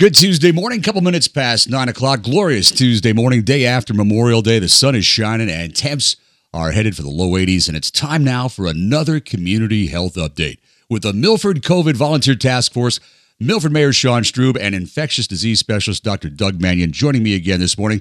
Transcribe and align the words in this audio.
Good 0.00 0.14
Tuesday 0.14 0.50
morning, 0.50 0.80
couple 0.80 1.02
minutes 1.02 1.28
past 1.28 1.68
nine 1.68 1.90
o'clock. 1.90 2.22
Glorious 2.22 2.70
Tuesday 2.70 3.12
morning, 3.12 3.42
day 3.42 3.66
after 3.66 3.92
Memorial 3.92 4.40
Day. 4.40 4.58
The 4.58 4.66
sun 4.66 4.94
is 4.94 5.04
shining 5.04 5.50
and 5.50 5.76
temps 5.76 6.16
are 6.54 6.70
headed 6.70 6.96
for 6.96 7.02
the 7.02 7.10
low 7.10 7.32
80s. 7.32 7.68
And 7.68 7.76
it's 7.76 7.90
time 7.90 8.24
now 8.24 8.48
for 8.48 8.66
another 8.66 9.20
community 9.20 9.88
health 9.88 10.14
update 10.14 10.56
with 10.88 11.02
the 11.02 11.12
Milford 11.12 11.60
COVID 11.60 11.96
Volunteer 11.96 12.34
Task 12.34 12.72
Force. 12.72 12.98
Milford 13.38 13.72
Mayor 13.72 13.92
Sean 13.92 14.22
Strub 14.22 14.56
and 14.58 14.74
infectious 14.74 15.26
disease 15.26 15.58
specialist 15.58 16.02
Dr. 16.02 16.30
Doug 16.30 16.62
Manion 16.62 16.92
joining 16.92 17.22
me 17.22 17.34
again 17.34 17.60
this 17.60 17.76
morning. 17.76 18.00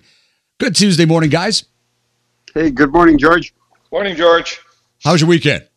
Good 0.58 0.78
Tuesday 0.78 1.04
morning, 1.04 1.30
guys. 1.30 1.66
Hey, 2.54 2.72
good 2.72 2.94
morning, 2.94 3.18
George. 3.18 3.54
Morning, 3.92 4.16
George. 4.16 4.62
How 5.04 5.12
was 5.12 5.20
your 5.20 5.30
weekend? 5.30 5.68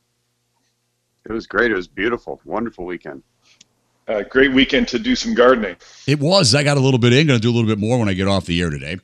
It 1.29 1.33
was 1.33 1.49
great. 1.49 1.73
It 1.73 1.75
was 1.75 1.89
beautiful. 1.89 2.41
Wonderful 2.45 2.85
weekend. 2.85 3.25
Uh, 4.09 4.23
great 4.23 4.53
weekend 4.53 4.89
to 4.89 4.99
do 4.99 5.15
some 5.15 5.35
gardening. 5.35 5.77
It 6.07 6.19
was. 6.19 6.55
I 6.55 6.65
got 6.65 6.77
a 6.77 6.81
little 6.81 6.99
bit 6.99 7.13
in. 7.13 7.27
Going 7.27 7.39
to 7.39 7.43
do 7.43 7.51
a 7.51 7.55
little 7.55 7.69
bit 7.69 7.79
more 7.79 7.99
when 7.99 8.09
I 8.09 8.15
get 8.15 8.27
off 8.27 8.47
the 8.47 8.61
air 8.61 8.71
today. 8.71 8.99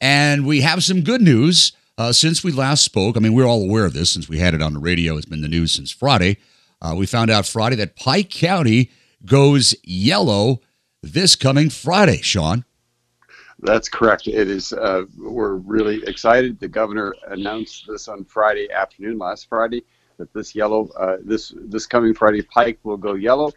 And 0.00 0.46
we 0.46 0.60
have 0.60 0.84
some 0.84 1.02
good 1.02 1.22
news 1.22 1.72
uh, 1.96 2.12
since 2.12 2.44
we 2.44 2.52
last 2.52 2.84
spoke. 2.84 3.16
I 3.16 3.20
mean, 3.20 3.32
we're 3.32 3.46
all 3.46 3.62
aware 3.62 3.84
of 3.84 3.94
this 3.94 4.10
since 4.10 4.28
we 4.28 4.38
had 4.38 4.54
it 4.54 4.62
on 4.62 4.74
the 4.74 4.80
radio. 4.80 5.16
It's 5.16 5.26
been 5.26 5.40
the 5.40 5.48
news 5.48 5.72
since 5.72 5.90
Friday. 5.90 6.38
Uh, 6.80 6.94
we 6.96 7.06
found 7.06 7.30
out 7.30 7.46
Friday 7.46 7.76
that 7.76 7.96
Pike 7.96 8.28
County 8.28 8.90
goes 9.24 9.74
yellow 9.84 10.60
this 11.02 11.36
coming 11.36 11.70
Friday, 11.70 12.20
Sean. 12.20 12.64
That's 13.60 13.88
correct. 13.88 14.26
It 14.26 14.48
is. 14.48 14.72
Uh, 14.72 15.04
we're 15.16 15.54
really 15.54 16.02
excited. 16.06 16.58
The 16.58 16.68
governor 16.68 17.14
announced 17.28 17.86
this 17.86 18.08
on 18.08 18.24
Friday 18.24 18.70
afternoon, 18.72 19.18
last 19.18 19.48
Friday, 19.48 19.84
that 20.18 20.32
this 20.32 20.54
yellow, 20.54 20.88
uh, 20.98 21.18
this 21.22 21.54
this 21.56 21.86
coming 21.86 22.12
Friday, 22.12 22.42
Pike 22.42 22.80
will 22.82 22.96
go 22.96 23.14
yellow. 23.14 23.52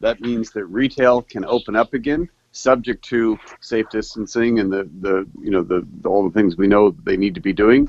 That 0.00 0.20
means 0.20 0.50
that 0.52 0.64
retail 0.66 1.22
can 1.22 1.44
open 1.44 1.76
up 1.76 1.94
again, 1.94 2.28
subject 2.52 3.04
to 3.06 3.38
safe 3.60 3.88
distancing 3.90 4.58
and 4.58 4.72
the, 4.72 4.88
the 5.00 5.26
you 5.40 5.50
know 5.50 5.62
the, 5.62 5.86
the 6.00 6.08
all 6.08 6.28
the 6.28 6.34
things 6.34 6.56
we 6.56 6.66
know 6.66 6.90
they 7.04 7.16
need 7.16 7.34
to 7.34 7.40
be 7.40 7.52
doing. 7.52 7.88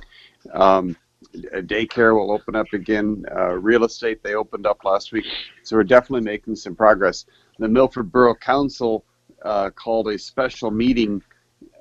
Um, 0.53 0.95
daycare 1.33 2.15
will 2.15 2.31
open 2.31 2.55
up 2.55 2.67
again. 2.73 3.25
Uh, 3.33 3.53
real 3.53 3.83
estate 3.83 4.23
they 4.23 4.35
opened 4.35 4.65
up 4.65 4.83
last 4.83 5.11
week, 5.11 5.25
so 5.63 5.75
we're 5.75 5.83
definitely 5.83 6.21
making 6.21 6.55
some 6.55 6.75
progress. 6.75 7.25
The 7.59 7.67
Milford 7.67 8.11
Borough 8.11 8.35
Council 8.35 9.05
uh, 9.43 9.69
called 9.71 10.07
a 10.07 10.17
special 10.17 10.71
meeting 10.71 11.21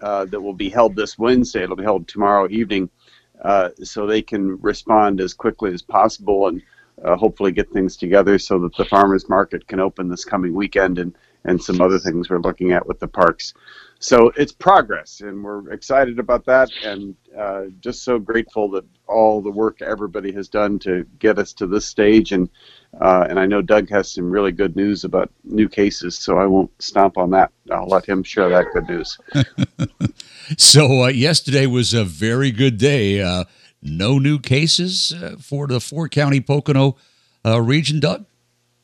uh, 0.02 0.26
that 0.26 0.40
will 0.40 0.54
be 0.54 0.68
held 0.68 0.94
this 0.96 1.18
Wednesday. 1.18 1.62
It'll 1.62 1.76
be 1.76 1.82
held 1.82 2.06
tomorrow 2.06 2.48
evening, 2.48 2.90
uh, 3.42 3.70
so 3.82 4.06
they 4.06 4.22
can 4.22 4.60
respond 4.60 5.20
as 5.20 5.34
quickly 5.34 5.72
as 5.72 5.82
possible 5.82 6.48
and 6.48 6.62
uh, 7.04 7.16
hopefully 7.16 7.52
get 7.52 7.70
things 7.72 7.96
together 7.96 8.38
so 8.38 8.58
that 8.58 8.76
the 8.76 8.84
farmers 8.84 9.28
market 9.28 9.66
can 9.66 9.80
open 9.80 10.08
this 10.08 10.24
coming 10.24 10.54
weekend 10.54 10.98
and 10.98 11.14
and 11.44 11.62
some 11.62 11.80
other 11.80 11.98
things 11.98 12.28
we're 12.28 12.38
looking 12.38 12.72
at 12.72 12.86
with 12.86 13.00
the 13.00 13.08
parks. 13.08 13.54
So 13.98 14.32
it's 14.36 14.52
progress, 14.52 15.20
and 15.20 15.44
we're 15.44 15.70
excited 15.72 16.18
about 16.18 16.46
that, 16.46 16.70
and 16.82 17.14
uh, 17.38 17.64
just 17.80 18.02
so 18.02 18.18
grateful 18.18 18.70
that 18.70 18.84
all 19.06 19.42
the 19.42 19.50
work 19.50 19.82
everybody 19.82 20.32
has 20.32 20.48
done 20.48 20.78
to 20.80 21.06
get 21.18 21.38
us 21.38 21.52
to 21.54 21.66
this 21.66 21.84
stage. 21.84 22.32
And 22.32 22.48
uh, 22.98 23.26
and 23.28 23.38
I 23.38 23.44
know 23.44 23.60
Doug 23.60 23.90
has 23.90 24.10
some 24.10 24.30
really 24.30 24.52
good 24.52 24.74
news 24.74 25.04
about 25.04 25.30
new 25.44 25.68
cases, 25.68 26.18
so 26.18 26.38
I 26.38 26.46
won't 26.46 26.70
stomp 26.82 27.18
on 27.18 27.30
that. 27.30 27.52
I'll 27.70 27.86
let 27.86 28.06
him 28.06 28.22
share 28.22 28.48
that 28.48 28.66
good 28.72 28.88
news. 28.88 29.18
so 30.56 31.04
uh, 31.04 31.08
yesterday 31.08 31.66
was 31.66 31.92
a 31.92 32.04
very 32.04 32.50
good 32.50 32.78
day. 32.78 33.20
No 33.82 34.18
new 34.18 34.38
cases 34.38 35.12
uh, 35.12 35.36
for 35.40 35.66
the 35.66 35.80
four 35.80 36.08
county 36.08 36.40
Pocono 36.40 36.96
uh, 37.44 37.60
region, 37.60 38.00
Doug? 38.00 38.26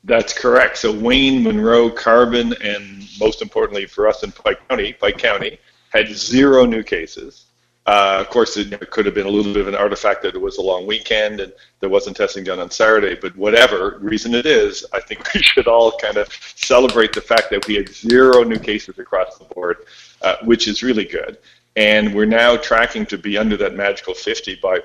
That's 0.03 0.33
correct. 0.33 0.77
So 0.77 0.91
Wayne, 0.91 1.43
Monroe, 1.43 1.89
Carbon, 1.89 2.55
and 2.63 3.07
most 3.19 3.41
importantly 3.41 3.85
for 3.85 4.07
us 4.07 4.23
in 4.23 4.31
Pike 4.31 4.67
County, 4.69 4.93
Pike 4.93 5.17
County 5.17 5.59
had 5.89 6.07
zero 6.09 6.65
new 6.65 6.81
cases. 6.81 7.45
Uh, 7.85 8.17
of 8.19 8.29
course, 8.29 8.57
it 8.57 8.89
could 8.89 9.05
have 9.05 9.15
been 9.15 9.25
a 9.25 9.29
little 9.29 9.53
bit 9.53 9.61
of 9.61 9.67
an 9.67 9.75
artifact 9.75 10.21
that 10.21 10.35
it 10.35 10.41
was 10.41 10.57
a 10.57 10.61
long 10.61 10.85
weekend 10.85 11.39
and 11.39 11.53
there 11.79 11.89
wasn't 11.89 12.17
testing 12.17 12.43
done 12.43 12.59
on 12.59 12.69
Saturday. 12.69 13.15
But 13.15 13.35
whatever 13.37 13.97
reason 14.01 14.33
it 14.33 14.45
is, 14.45 14.85
I 14.93 14.99
think 14.99 15.33
we 15.33 15.41
should 15.41 15.67
all 15.67 15.91
kind 15.97 16.17
of 16.17 16.27
celebrate 16.55 17.13
the 17.13 17.21
fact 17.21 17.49
that 17.51 17.65
we 17.67 17.75
had 17.75 17.87
zero 17.89 18.43
new 18.43 18.59
cases 18.59 18.99
across 18.99 19.37
the 19.37 19.45
board, 19.45 19.77
uh, 20.21 20.35
which 20.43 20.67
is 20.67 20.83
really 20.83 21.05
good 21.05 21.37
and 21.77 22.11
we're 22.13 22.25
now 22.25 22.57
tracking 22.57 23.05
to 23.05 23.17
be 23.19 23.37
under 23.37 23.55
that 23.55 23.75
magical 23.75 24.15
50 24.15 24.55
by 24.55 24.79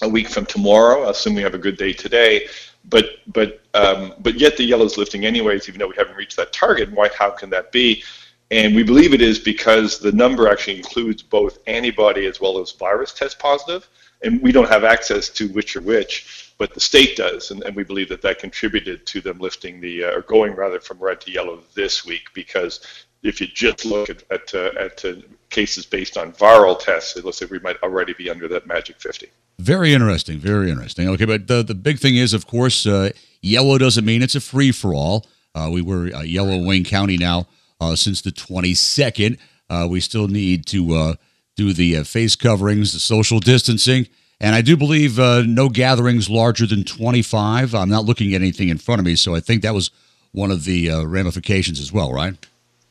a 0.00 0.08
week 0.08 0.28
from 0.28 0.46
tomorrow. 0.46 1.08
Assume 1.10 1.34
we 1.34 1.42
have 1.42 1.54
a 1.54 1.58
good 1.58 1.76
day 1.76 1.92
today, 1.92 2.48
but 2.86 3.18
but 3.28 3.60
um, 3.74 4.14
but 4.20 4.40
yet 4.40 4.56
the 4.56 4.64
yellow's 4.64 4.96
lifting 4.96 5.26
anyways, 5.26 5.68
even 5.68 5.78
though 5.78 5.88
we 5.88 5.94
haven't 5.96 6.16
reached 6.16 6.36
that 6.38 6.52
target. 6.52 6.90
Why? 6.90 7.10
How 7.16 7.30
can 7.30 7.50
that 7.50 7.70
be? 7.70 8.02
And 8.50 8.74
we 8.74 8.82
believe 8.82 9.14
it 9.14 9.22
is 9.22 9.38
because 9.38 9.98
the 9.98 10.12
number 10.12 10.48
actually 10.48 10.76
includes 10.76 11.22
both 11.22 11.58
antibody 11.66 12.26
as 12.26 12.40
well 12.40 12.58
as 12.58 12.72
virus 12.72 13.12
test 13.12 13.38
positive, 13.38 13.88
and 14.22 14.42
we 14.42 14.52
don't 14.52 14.68
have 14.68 14.84
access 14.84 15.28
to 15.30 15.48
which 15.48 15.76
or 15.76 15.82
which, 15.82 16.54
but 16.58 16.72
the 16.74 16.80
state 16.80 17.16
does, 17.16 17.50
and, 17.50 17.62
and 17.62 17.76
we 17.76 17.84
believe 17.84 18.08
that 18.08 18.22
that 18.22 18.38
contributed 18.38 19.06
to 19.06 19.20
them 19.20 19.38
lifting 19.38 19.80
the 19.80 20.04
uh, 20.04 20.16
or 20.16 20.22
going 20.22 20.54
rather 20.54 20.80
from 20.80 20.98
red 20.98 21.20
to 21.20 21.30
yellow 21.30 21.62
this 21.74 22.06
week 22.06 22.24
because 22.34 23.06
if 23.22 23.40
you 23.40 23.46
just 23.46 23.84
look 23.84 24.10
at 24.10 24.22
at, 24.30 24.54
uh, 24.54 24.70
at 24.78 25.04
uh, 25.04 25.14
cases 25.50 25.86
based 25.86 26.16
on 26.16 26.32
viral 26.32 26.78
tests, 26.78 27.16
it 27.16 27.24
looks 27.24 27.40
like 27.40 27.50
we 27.50 27.58
might 27.60 27.80
already 27.82 28.14
be 28.14 28.28
under 28.30 28.48
that 28.48 28.66
magic 28.66 29.00
50. 29.00 29.28
Very 29.58 29.92
interesting. 29.92 30.38
Very 30.38 30.70
interesting. 30.70 31.08
Okay, 31.08 31.24
but 31.24 31.46
the, 31.46 31.62
the 31.62 31.74
big 31.74 31.98
thing 31.98 32.16
is, 32.16 32.32
of 32.34 32.46
course, 32.46 32.86
uh, 32.86 33.10
yellow 33.42 33.78
doesn't 33.78 34.04
mean 34.04 34.22
it's 34.22 34.34
a 34.34 34.40
free 34.40 34.72
for 34.72 34.94
all. 34.94 35.26
Uh, 35.54 35.68
we 35.70 35.82
were 35.82 36.10
uh, 36.14 36.22
yellow 36.22 36.64
Wayne 36.66 36.84
County 36.84 37.16
now 37.16 37.46
uh, 37.80 37.94
since 37.94 38.22
the 38.22 38.30
22nd. 38.32 39.38
Uh, 39.68 39.86
we 39.88 40.00
still 40.00 40.26
need 40.26 40.66
to 40.66 41.16
do 41.56 41.72
the 41.72 42.02
face 42.04 42.34
coverings, 42.34 42.92
the 42.92 42.98
social 42.98 43.38
distancing. 43.38 44.06
And 44.40 44.54
I 44.54 44.62
do 44.62 44.76
believe 44.76 45.18
no 45.18 45.68
gatherings 45.68 46.28
larger 46.28 46.66
than 46.66 46.82
25. 46.82 47.74
I'm 47.74 47.88
not 47.88 48.04
looking 48.04 48.34
at 48.34 48.40
anything 48.40 48.68
in 48.68 48.78
front 48.78 48.98
of 48.98 49.06
me, 49.06 49.14
so 49.14 49.34
I 49.34 49.40
think 49.40 49.62
that 49.62 49.74
was 49.74 49.90
one 50.32 50.50
of 50.50 50.64
the 50.64 50.90
ramifications 51.04 51.78
as 51.78 51.92
well, 51.92 52.12
right? 52.12 52.34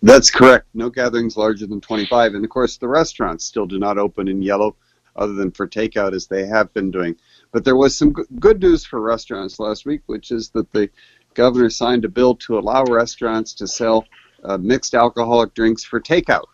That's 0.01 0.31
correct. 0.31 0.65
No 0.73 0.89
gatherings 0.89 1.37
larger 1.37 1.67
than 1.67 1.79
25. 1.79 2.33
And 2.33 2.43
of 2.43 2.49
course, 2.49 2.77
the 2.77 2.87
restaurants 2.87 3.45
still 3.45 3.67
do 3.67 3.77
not 3.77 3.99
open 3.99 4.27
in 4.27 4.41
yellow 4.41 4.75
other 5.15 5.33
than 5.33 5.51
for 5.51 5.67
takeout 5.67 6.13
as 6.13 6.27
they 6.27 6.45
have 6.47 6.73
been 6.73 6.89
doing. 6.89 7.15
But 7.51 7.65
there 7.65 7.75
was 7.75 7.95
some 7.95 8.11
good 8.11 8.61
news 8.61 8.83
for 8.85 8.99
restaurants 8.99 9.59
last 9.59 9.85
week, 9.85 10.01
which 10.07 10.31
is 10.31 10.49
that 10.51 10.71
the 10.71 10.89
governor 11.33 11.69
signed 11.69 12.05
a 12.05 12.09
bill 12.09 12.35
to 12.35 12.57
allow 12.57 12.83
restaurants 12.85 13.53
to 13.55 13.67
sell 13.67 14.05
uh, 14.43 14.57
mixed 14.57 14.95
alcoholic 14.95 15.53
drinks 15.53 15.83
for 15.83 15.99
takeout. 15.99 16.45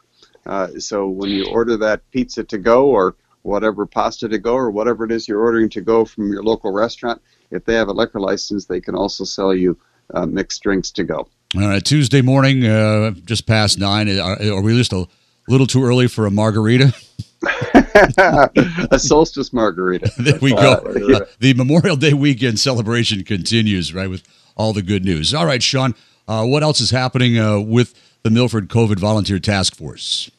Uh, 0.45 0.67
so 0.79 1.07
when 1.07 1.29
you 1.29 1.47
order 1.49 1.77
that 1.77 2.09
pizza 2.11 2.43
to 2.43 2.57
go 2.57 2.87
or 2.87 3.15
whatever 3.43 3.85
pasta 3.85 4.27
to 4.27 4.37
go 4.37 4.55
or 4.55 4.71
whatever 4.71 5.05
it 5.05 5.11
is 5.11 5.27
you're 5.27 5.41
ordering 5.41 5.69
to 5.69 5.81
go 5.81 6.03
from 6.03 6.31
your 6.31 6.43
local 6.43 6.71
restaurant, 6.71 7.21
if 7.51 7.63
they 7.63 7.75
have 7.75 7.87
a 7.87 7.93
liquor 7.93 8.19
license, 8.19 8.65
they 8.65 8.81
can 8.81 8.95
also 8.95 9.23
sell 9.23 9.53
you 9.53 9.77
uh, 10.13 10.25
mixed 10.25 10.61
drinks 10.63 10.91
to 10.91 11.03
go. 11.03 11.29
All 11.55 11.61
right, 11.61 11.83
Tuesday 11.83 12.21
morning, 12.21 12.65
uh, 12.65 13.11
just 13.23 13.47
past 13.47 13.79
nine. 13.79 14.09
Are, 14.19 14.37
are, 14.41 14.61
we 14.61 14.75
just 14.75 14.91
a 14.91 15.07
little 15.47 15.65
too 15.65 15.81
early 15.81 16.07
for 16.07 16.25
a 16.25 16.31
margarita? 16.31 16.93
a 18.91 18.99
solstice 18.99 19.53
margarita. 19.53 20.11
there 20.17 20.37
we 20.41 20.51
go. 20.51 20.73
Uh, 20.73 20.93
yeah. 21.07 21.19
the 21.39 21.53
Memorial 21.53 21.95
Day 21.95 22.11
weekend 22.11 22.59
celebration 22.59 23.23
continues, 23.23 23.93
right, 23.93 24.09
with 24.09 24.23
all 24.57 24.73
the 24.73 24.81
good 24.81 25.05
news. 25.05 25.33
All 25.33 25.45
right, 25.45 25.63
Sean, 25.63 25.95
uh, 26.27 26.45
what 26.45 26.63
else 26.63 26.81
is 26.81 26.91
happening 26.91 27.39
uh, 27.39 27.59
with 27.61 27.93
the 28.23 28.29
Milford 28.29 28.67
COVID 28.67 28.99
Volunteer 28.99 29.39
Task 29.39 29.73
Force? 29.73 30.29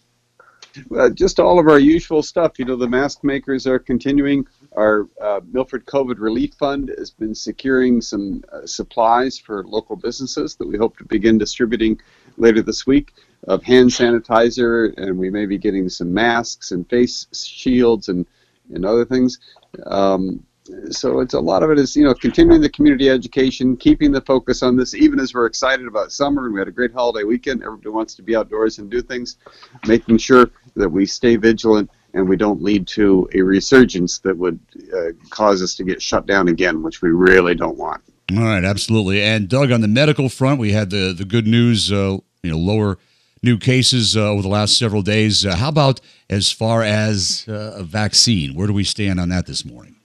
Uh, 0.95 1.09
just 1.09 1.41
all 1.41 1.59
of 1.59 1.69
our 1.69 1.79
usual 1.79 2.23
stuff. 2.23 2.59
You 2.59 2.67
know, 2.67 2.77
the 2.77 2.89
mask 2.89 3.25
makers 3.25 3.67
are 3.67 3.79
continuing 3.79 4.47
our 4.77 5.09
uh, 5.21 5.41
Milford 5.51 5.87
COVID 5.87 6.19
Relief 6.19 6.55
Fund 6.55 6.93
has 6.99 7.11
been 7.11 7.35
securing 7.35 8.01
some 8.01 8.45
uh, 8.53 8.67
supplies 8.67 9.39
for 9.39 9.65
local 9.65 9.97
businesses 9.97 10.57
that 10.57 10.67
we 10.67 10.77
hope 10.77 10.97
to 10.99 11.05
begin 11.05 11.39
distributing 11.39 12.01
later 12.37 12.63
this 12.63 12.87
week 12.87 13.15
of 13.47 13.63
hand 13.63 13.91
sanitizer, 13.91 14.97
and 14.99 15.19
we 15.19 15.31
may 15.31 15.47
be 15.47 15.59
getting 15.59 15.89
some 15.89 16.13
masks 16.13 16.73
and 16.73 16.89
face 16.89 17.27
shields 17.33 18.09
and, 18.09 18.27
and 18.75 18.85
other 18.85 19.05
things. 19.05 19.39
Um, 19.87 20.45
so 20.91 21.21
it's 21.21 21.35
a 21.35 21.41
lot 21.41 21.63
of 21.63 21.71
it 21.71 21.79
is 21.79 21.97
you 21.97 22.05
know 22.05 22.15
continuing 22.15 22.61
the 22.61 22.69
community 22.69 23.09
education, 23.09 23.77
keeping 23.77 24.13
the 24.13 24.21
focus 24.21 24.63
on 24.63 24.77
this, 24.77 24.95
even 24.95 25.19
as 25.19 25.33
we're 25.33 25.47
excited 25.47 25.87
about 25.87 26.13
summer 26.13 26.45
and 26.45 26.55
we 26.55 26.61
had 26.61 26.69
a 26.69 26.73
great 26.73 26.93
holiday 26.93 27.25
weekend. 27.25 27.63
Everybody 27.63 27.89
wants 27.89 28.15
to 28.17 28.23
be 28.23 28.37
outdoors 28.37 28.79
and 28.79 28.91
do 28.91 29.01
things, 29.01 29.39
making 29.87 30.19
sure 30.19 30.51
that 30.77 30.89
we 30.89 31.07
stay 31.07 31.37
vigilant 31.37 31.91
and 32.15 32.29
we 32.29 32.37
don't 32.37 32.63
lead 32.63 32.87
to 32.89 33.29
a 33.35 33.43
resurgence 33.43 34.19
that 34.21 34.37
would 34.37 34.59
uh, 34.95 35.13
cause 35.31 35.63
us 35.63 35.75
to 35.77 35.85
get 35.85 36.01
shut 36.01 36.27
down 36.27 36.49
again, 36.49 36.83
which 36.83 37.03
we 37.03 37.11
really 37.11 37.55
don't 37.55 37.77
want. 37.77 38.03
All 38.37 38.45
right, 38.45 38.65
absolutely. 38.65 39.23
And 39.23 39.49
Doug, 39.49 39.73
on 39.73 39.81
the 39.81 39.89
medical 39.89 40.29
front, 40.29 40.61
we 40.61 40.73
had 40.73 40.91
the 40.91 41.15
the 41.17 41.25
good 41.25 41.47
news, 41.47 41.91
uh, 41.91 42.19
you 42.43 42.51
know, 42.51 42.59
lower 42.59 42.99
new 43.43 43.57
cases 43.57 44.17
uh, 44.17 44.31
over 44.31 44.43
the 44.43 44.49
last 44.49 44.77
several 44.77 45.03
days. 45.03 45.47
Uh, 45.47 45.57
how 45.57 45.69
about 45.69 46.01
as 46.29 46.53
far 46.53 46.83
as 46.83 47.47
uh, 47.49 47.73
a 47.77 47.85
vaccine? 47.85 48.55
Where 48.55 48.67
do 48.67 48.73
we 48.73 48.85
stand 48.85 49.19
on 49.19 49.29
that 49.31 49.47
this 49.47 49.65
morning? 49.65 49.97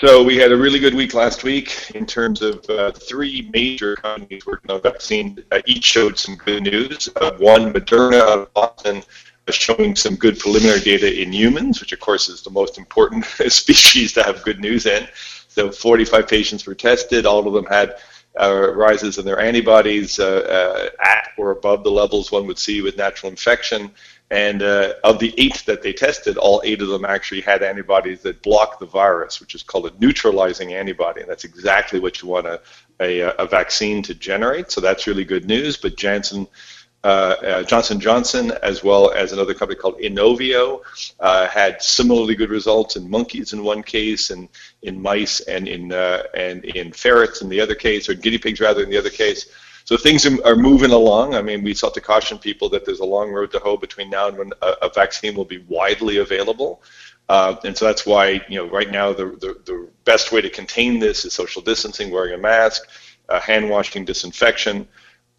So 0.00 0.22
we 0.22 0.36
had 0.36 0.52
a 0.52 0.56
really 0.56 0.78
good 0.78 0.94
week 0.94 1.14
last 1.14 1.44
week 1.44 1.90
in 1.94 2.04
terms 2.04 2.42
of 2.42 2.64
uh, 2.68 2.92
three 2.92 3.48
major 3.54 3.96
companies 3.96 4.44
working 4.46 4.70
on 4.70 4.82
vaccine. 4.82 5.42
Uh, 5.50 5.60
each 5.66 5.84
showed 5.84 6.18
some 6.18 6.36
good 6.36 6.64
news. 6.64 7.08
Uh, 7.16 7.32
one, 7.38 7.72
Moderna 7.72 8.20
out 8.20 8.38
of 8.38 8.54
Boston, 8.54 9.02
showing 9.54 9.96
some 9.96 10.16
good 10.16 10.38
preliminary 10.38 10.80
data 10.80 11.20
in 11.20 11.32
humans, 11.32 11.80
which 11.80 11.92
of 11.92 12.00
course 12.00 12.28
is 12.28 12.42
the 12.42 12.50
most 12.50 12.78
important 12.78 13.24
species 13.48 14.12
to 14.14 14.22
have 14.22 14.42
good 14.42 14.60
news 14.60 14.86
in. 14.86 15.06
So 15.48 15.70
45 15.70 16.28
patients 16.28 16.66
were 16.66 16.74
tested. 16.74 17.26
All 17.26 17.46
of 17.46 17.52
them 17.52 17.66
had 17.66 17.96
uh, 18.38 18.72
rises 18.74 19.18
in 19.18 19.24
their 19.24 19.40
antibodies 19.40 20.20
uh, 20.20 20.90
at 21.00 21.30
or 21.36 21.50
above 21.50 21.82
the 21.82 21.90
levels 21.90 22.30
one 22.30 22.46
would 22.46 22.58
see 22.58 22.80
with 22.82 22.96
natural 22.96 23.30
infection. 23.30 23.90
And 24.30 24.62
uh, 24.62 24.92
of 25.04 25.18
the 25.18 25.34
eight 25.38 25.62
that 25.66 25.82
they 25.82 25.94
tested, 25.94 26.36
all 26.36 26.60
eight 26.62 26.82
of 26.82 26.88
them 26.88 27.04
actually 27.04 27.40
had 27.40 27.62
antibodies 27.62 28.20
that 28.22 28.42
block 28.42 28.78
the 28.78 28.86
virus, 28.86 29.40
which 29.40 29.54
is 29.54 29.62
called 29.62 29.86
a 29.86 29.92
neutralizing 29.98 30.74
antibody. 30.74 31.22
And 31.22 31.30
that's 31.30 31.44
exactly 31.44 31.98
what 31.98 32.20
you 32.20 32.28
want 32.28 32.46
a, 32.46 32.60
a, 33.00 33.20
a 33.20 33.46
vaccine 33.46 34.02
to 34.02 34.14
generate. 34.14 34.70
So 34.70 34.82
that's 34.82 35.06
really 35.06 35.24
good 35.24 35.46
news. 35.46 35.78
But 35.78 35.96
Janssen, 35.96 36.46
uh, 37.04 37.06
uh, 37.06 37.62
Johnson 37.62 38.00
Johnson, 38.00 38.52
as 38.62 38.82
well 38.82 39.12
as 39.12 39.32
another 39.32 39.54
company 39.54 39.78
called 39.78 39.98
Inovio, 39.98 40.80
uh, 41.20 41.46
had 41.46 41.80
similarly 41.80 42.34
good 42.34 42.50
results 42.50 42.96
in 42.96 43.08
monkeys 43.08 43.52
in 43.52 43.62
one 43.62 43.82
case, 43.82 44.30
and 44.30 44.48
in 44.82 45.00
mice, 45.00 45.40
and 45.40 45.68
in 45.68 45.92
and 45.92 46.64
in 46.64 46.92
ferrets 46.92 47.40
in 47.40 47.48
the 47.48 47.60
other 47.60 47.74
case, 47.74 48.08
or 48.08 48.14
guinea 48.14 48.38
pigs 48.38 48.60
rather 48.60 48.82
in 48.82 48.90
the 48.90 48.96
other 48.96 49.10
case. 49.10 49.46
So 49.84 49.96
things 49.96 50.26
are 50.26 50.54
moving 50.54 50.90
along. 50.90 51.34
I 51.34 51.40
mean, 51.40 51.62
we 51.62 51.72
sought 51.72 51.94
to 51.94 52.02
caution 52.02 52.36
people 52.36 52.68
that 52.70 52.84
there's 52.84 53.00
a 53.00 53.06
long 53.06 53.30
road 53.30 53.52
to 53.52 53.58
hoe 53.58 53.78
between 53.78 54.10
now 54.10 54.28
and 54.28 54.36
when 54.36 54.52
a, 54.60 54.74
a 54.82 54.90
vaccine 54.90 55.34
will 55.34 55.46
be 55.46 55.64
widely 55.66 56.18
available. 56.18 56.82
Uh, 57.30 57.56
and 57.64 57.74
so 57.74 57.86
that's 57.86 58.04
why, 58.04 58.42
you 58.50 58.58
know, 58.58 58.66
right 58.66 58.90
now 58.90 59.14
the, 59.14 59.26
the, 59.26 59.58
the, 59.64 59.88
best 60.04 60.32
way 60.32 60.40
to 60.40 60.50
contain 60.50 60.98
this 60.98 61.26
is 61.26 61.32
social 61.32 61.62
distancing, 61.62 62.10
wearing 62.10 62.34
a 62.34 62.38
mask, 62.38 62.88
uh, 63.30 63.40
hand 63.40 63.68
washing, 63.68 64.04
disinfection. 64.04 64.88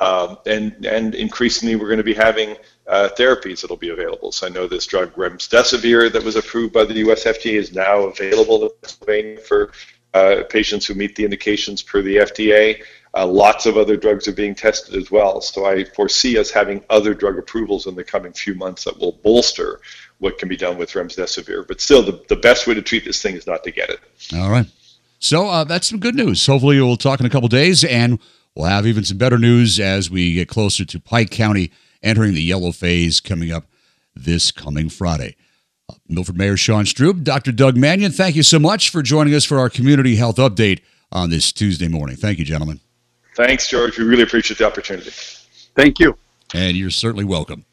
Um, 0.02 0.38
and, 0.46 0.86
and 0.86 1.14
increasingly, 1.14 1.76
we're 1.76 1.88
going 1.88 1.98
to 1.98 2.04
be 2.04 2.14
having 2.14 2.56
uh, 2.88 3.10
therapies 3.18 3.62
that'll 3.62 3.78
be 3.78 3.90
available. 3.90 4.32
So 4.32 4.48
I 4.48 4.50
know 4.50 4.68
this 4.68 4.86
drug 4.86 5.14
remdesivir 5.16 6.12
that 6.12 6.24
was 6.24 6.36
approved 6.36 6.74
by 6.74 6.86
the 6.86 6.96
U.S. 6.96 7.26
FDA 7.26 7.54
is 7.54 7.74
now 7.74 8.04
available 8.04 8.64
in 8.64 8.70
Pennsylvania 8.82 9.38
for 9.40 9.72
uh, 10.14 10.44
patients 10.50 10.86
who 10.86 10.96
meet 10.96 11.16
the 11.16 11.24
indications 11.24 11.82
per 11.82 12.02
the 12.02 12.18
FDA. 12.18 12.82
Uh, 13.14 13.26
lots 13.26 13.66
of 13.66 13.78
other 13.78 13.98
drugs 13.98 14.28
are 14.28 14.34
being 14.34 14.56
tested 14.56 14.96
as 14.96 15.12
well. 15.12 15.42
So 15.42 15.66
I 15.66 15.84
foresee 15.84 16.38
us 16.38 16.52
having 16.52 16.84
other 16.90 17.14
drug 17.14 17.38
approvals 17.38 17.88
in 17.88 17.96
the 17.96 18.04
coming 18.04 18.34
few 18.34 18.56
months 18.56 18.84
that 18.86 18.98
will 19.00 19.14
bolster 19.24 19.82
what 20.20 20.38
can 20.38 20.48
be 20.48 20.58
done 20.58 20.78
with 20.78 20.92
remdesivir. 20.92 21.68
But 21.68 21.82
still, 21.82 22.04
the, 22.04 22.24
the 22.30 22.36
best 22.36 22.68
way 22.68 22.74
to 22.74 22.82
treat 22.82 23.06
this 23.06 23.22
thing 23.22 23.36
is 23.36 23.48
not 23.48 23.64
to 23.64 23.72
get 23.72 23.90
it. 23.90 24.00
All 24.36 24.50
right. 24.50 24.68
So 25.20 25.48
uh, 25.48 25.64
that's 25.64 25.88
some 25.88 26.00
good 26.00 26.16
news. 26.16 26.46
Hopefully, 26.46 26.80
we'll 26.80 26.98
talk 26.98 27.20
in 27.20 27.26
a 27.26 27.30
couple 27.30 27.50
days, 27.50 27.84
and 27.84 28.20
we'll 28.60 28.68
have 28.68 28.86
even 28.86 29.06
some 29.06 29.18
better 29.18 29.38
news 29.38 29.80
as 29.80 30.12
we 30.12 30.34
get 30.34 30.50
closer 30.50 30.84
to 30.84 31.00
Pike 31.00 31.32
County 31.32 31.72
entering 32.04 32.34
the 32.34 32.42
yellow 32.42 32.74
phase 32.74 33.22
coming 33.22 33.52
up 33.52 33.66
this 34.14 34.52
coming 34.52 34.90
Friday. 34.90 35.38
Uh, 35.88 35.94
Milford 36.10 36.38
Mayor 36.38 36.58
Sean 36.58 36.84
Strub, 36.84 37.24
Dr. 37.24 37.54
Doug 37.54 37.78
Manion, 37.78 38.12
thank 38.12 38.36
you 38.36 38.44
so 38.44 38.60
much 38.60 38.90
for 38.90 39.02
joining 39.02 39.34
us 39.34 39.46
for 39.46 39.60
our 39.60 39.70
community 39.70 40.18
health 40.18 40.36
update 40.36 40.82
on 41.12 41.30
this 41.30 41.54
Tuesday 41.54 41.88
morning. 41.88 42.18
Thank 42.18 42.38
you, 42.38 42.44
gentlemen. 42.44 42.82
Thanks, 43.34 43.70
George. 43.70 43.98
We 43.98 44.04
really 44.04 44.24
appreciate 44.24 44.58
the 44.58 44.68
opportunity. 44.68 45.12
Thank 45.76 46.00
you. 46.00 46.18
And 46.54 46.76
you're 46.76 46.90
certainly 46.90 47.24
welcome. 47.24 47.64